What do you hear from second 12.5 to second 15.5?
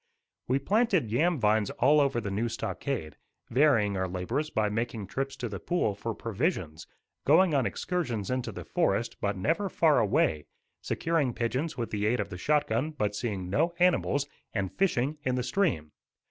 gun, but seeing no animals, and fishing in the